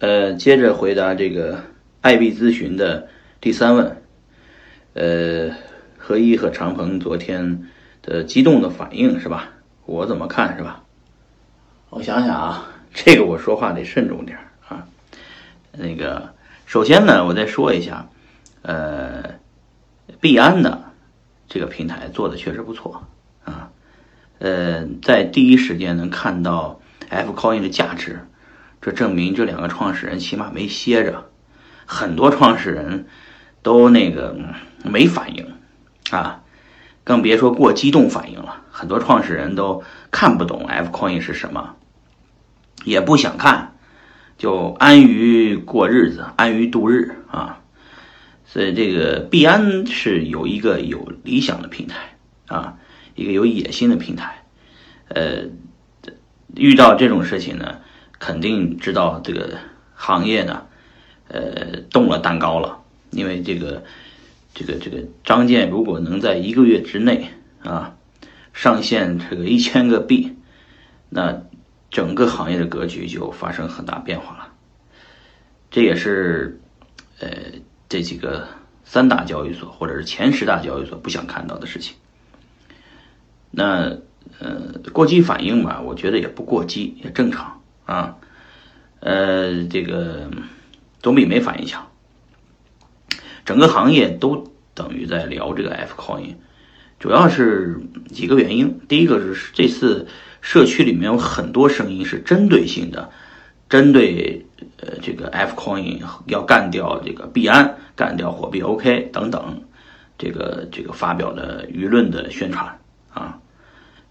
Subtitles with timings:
[0.00, 1.64] 呃，接着回答这个
[2.02, 3.08] 爱币咨询的
[3.40, 4.00] 第三问，
[4.94, 5.50] 呃，
[5.96, 7.66] 何一和长鹏昨天
[8.00, 9.50] 的激动的反应是吧？
[9.86, 10.84] 我怎么看是吧？
[11.90, 14.38] 我想想啊，这个我说话得慎重点
[14.68, 14.86] 啊。
[15.72, 16.32] 那个，
[16.64, 18.08] 首先呢，我再说一下，
[18.62, 19.24] 呃，
[20.20, 20.92] 币安的
[21.48, 23.02] 这个平台做的确实不错
[23.44, 23.72] 啊，
[24.38, 28.20] 呃，在第一时间能看到 F Coin 的价值。
[28.80, 31.30] 这证明这两个创始人起码没歇着，
[31.84, 33.06] 很多创始人
[33.62, 34.36] 都那个
[34.84, 35.54] 没反应
[36.10, 36.42] 啊，
[37.02, 38.62] 更别说过激动反应了。
[38.70, 41.74] 很多创始人都看不懂 F Coin 是什么，
[42.84, 43.76] 也不想看，
[44.36, 47.60] 就安于过日子，安于度日啊。
[48.46, 52.16] 所以这个币安是有一个有理想的平台
[52.46, 52.78] 啊，
[53.16, 54.44] 一个有野心的平台。
[55.08, 55.48] 呃，
[56.54, 57.80] 遇到这种事情呢？
[58.18, 59.58] 肯定知道这个
[59.94, 60.66] 行业呢，
[61.28, 62.78] 呃，动了蛋糕了。
[63.10, 63.82] 因为这个，
[64.52, 67.30] 这个，这个张建如果能在一个月之内
[67.64, 67.96] 啊
[68.52, 70.36] 上线这个一千个币，
[71.08, 71.42] 那
[71.90, 74.52] 整个行业的格局就发生很大变化了。
[75.70, 76.60] 这也是
[77.18, 77.28] 呃
[77.88, 78.46] 这几个
[78.84, 81.96] 三大交易所或者是前十大交易所不想看到的事情。
[83.50, 83.96] 那
[84.38, 87.57] 呃过激反应吧，我觉得也不过激，也正常。
[87.88, 88.18] 啊，
[89.00, 90.28] 呃，这个
[91.00, 91.86] 总比没反应强。
[93.46, 96.34] 整个行业都等于在聊这个 F coin，
[97.00, 97.80] 主要是
[98.10, 98.78] 几个原因。
[98.88, 100.06] 第一个是这次
[100.42, 103.10] 社区里面有很多声音是针对性的，
[103.70, 104.44] 针对
[104.76, 109.62] 呃这个 F coin 要干掉这个币安，干掉货币 OK 等等，
[110.18, 112.78] 这个这个发表的舆论的宣传
[113.14, 113.38] 啊，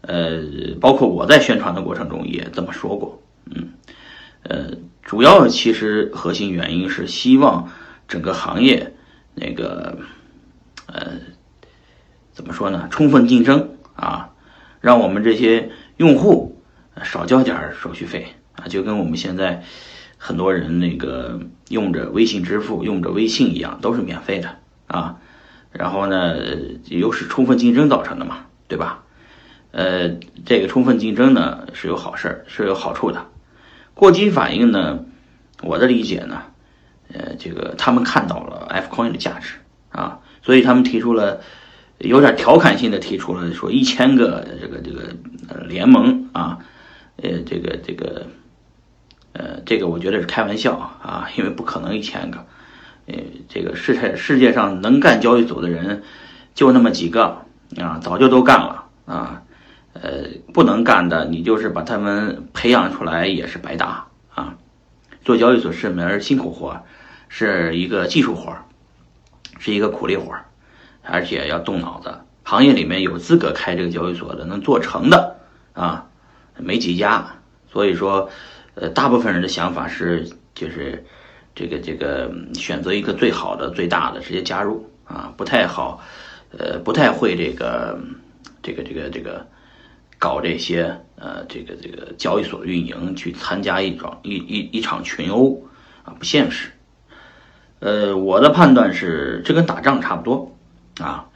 [0.00, 0.40] 呃，
[0.80, 3.22] 包括我在宣传的过程中也这么说过。
[4.48, 4.70] 呃，
[5.02, 7.68] 主要其实核心原因是希望
[8.06, 8.94] 整个行业
[9.34, 9.98] 那个，
[10.86, 11.12] 呃，
[12.32, 12.86] 怎么说呢？
[12.90, 14.30] 充分竞争啊，
[14.80, 16.62] 让我们这些用户
[17.02, 19.64] 少交点手续费啊，就跟我们现在
[20.16, 25.18] 很多人那个用着微信支付、用着微信一样，都是免费的啊。
[25.72, 26.36] 然后呢，
[26.84, 29.02] 又是充分竞争造成的嘛，对吧？
[29.72, 30.08] 呃，
[30.44, 33.26] 这个充分竞争呢是有好事儿，是有好处的。
[33.96, 35.00] 过激反应呢？
[35.62, 36.42] 我的理解呢，
[37.10, 39.54] 呃，这个他们看到了 F coin 的价值
[39.88, 41.40] 啊，所以他们提出了
[41.96, 46.58] 有点调侃性的提出了说一千个这个这个联盟啊，
[47.22, 48.26] 呃，这个这个
[49.32, 52.44] 呃，这个我觉得是开玩笑啊，因为不可能一千个，
[53.06, 53.14] 呃，
[53.48, 56.02] 这个世界世界上能干交易所的人
[56.54, 57.46] 就那么几个
[57.80, 59.42] 啊，早就都干了啊。
[60.02, 64.54] 呃，不能干的，你就是把他们培养出来也是白搭啊！
[65.24, 66.82] 做交易所是门辛苦活，
[67.28, 68.56] 是一个技术活，
[69.58, 70.34] 是一个苦力活，
[71.02, 72.14] 而且要动脑子。
[72.42, 75.36] 行业里面有资格开这个交易所的，能做成的
[75.72, 76.06] 啊，
[76.58, 77.26] 没几家。
[77.72, 78.28] 所以说，
[78.74, 81.04] 呃，大部分人的想法是，就是
[81.54, 86.00] 这个这个选择一个最好的、最大的直接加入啊，不太好，
[86.56, 87.98] 呃，不太会这个
[88.62, 89.46] 这个这个这个。
[90.18, 95.62] 搞这些呃，这个这个交易所的运营，去参加一场一一一场群殴
[96.04, 96.72] 啊，不现实。
[97.78, 100.56] 呃，我的判断是，这跟打仗差不多
[100.98, 101.28] 啊，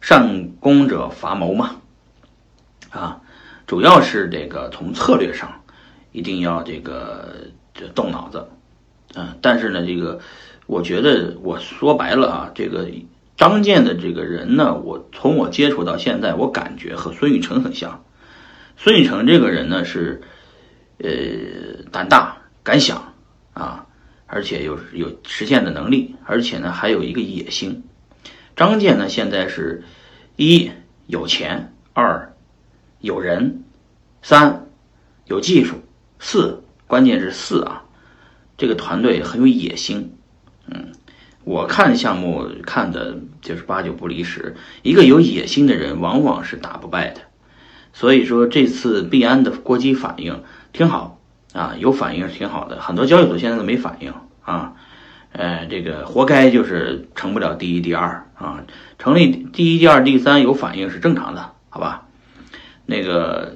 [0.00, 1.76] 善攻者伐谋嘛，
[2.90, 3.20] 啊，
[3.66, 5.62] 主要是这个从策略上
[6.12, 8.48] 一定要这个这动脑子，
[9.14, 10.20] 嗯，但是呢，这个
[10.66, 12.88] 我觉得我说白了啊，这个
[13.36, 18.02] 张建的这个人呢，我从我接触到现在，我感觉和孙宇晨很像。
[18.84, 20.22] 孙宇成这个人呢是，
[20.98, 23.14] 呃，胆大敢想
[23.54, 23.86] 啊，
[24.26, 27.84] 而且有有实现的能力，而且呢还有一个野心。
[28.56, 29.84] 张健呢现在是，
[30.34, 30.72] 一
[31.06, 32.34] 有钱，二
[32.98, 33.62] 有人，
[34.20, 34.66] 三
[35.26, 35.76] 有技术，
[36.18, 37.84] 四关键是四啊，
[38.56, 40.16] 这个团队很有野心。
[40.66, 40.90] 嗯，
[41.44, 47.20] 我看项目看的就是八九不离十，一个有野心的人往往是打不败的。
[47.92, 50.42] 所以说这次币安的过激反应
[50.72, 51.20] 挺好
[51.52, 52.80] 啊，有反应是挺好的。
[52.80, 54.12] 很多交易所现在都没反应
[54.42, 54.74] 啊，
[55.32, 58.64] 呃，这个活该就是成不了第一、第二啊。
[58.98, 62.06] 成立第一、第二、第三有反应是正常的，好吧？
[62.86, 63.54] 那个，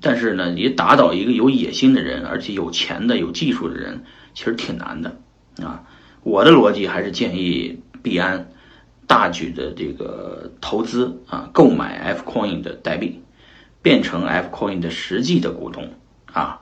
[0.00, 4.04] 但是呢，你打倒一个有野心的人，而且有钱的、有技术的人，
[4.34, 5.16] 其实挺难的
[5.62, 5.84] 啊。
[6.22, 8.50] 我的逻辑还是建议币安
[9.06, 13.22] 大举的这个投资啊，购买 F Coin 的代币。
[13.86, 15.92] 变成 F Coin 的实际的股东
[16.32, 16.58] 啊，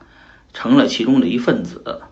[0.53, 2.03] 成了其中的一份子，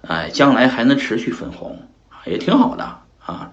[0.00, 1.86] 哎，将来还能持续分红，
[2.24, 3.52] 也挺好的啊。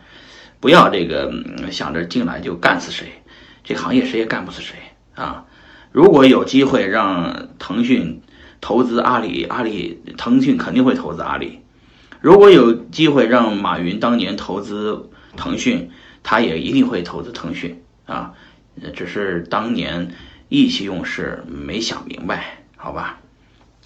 [0.62, 1.30] 不要这个
[1.70, 3.24] 想着进来就干死谁，
[3.62, 4.78] 这行业谁也干不死谁
[5.14, 5.44] 啊。
[5.92, 8.22] 如果有机会让腾讯
[8.62, 11.60] 投资阿里，阿里腾讯肯定会投资阿里。
[12.22, 15.92] 如果有机会让马云当年投资腾讯，
[16.24, 18.32] 他也一定会投资腾讯啊。
[18.96, 20.16] 只是当年
[20.52, 23.18] 意气用事，没想明白，好吧？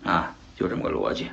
[0.03, 1.27] 啊，就这么个逻辑。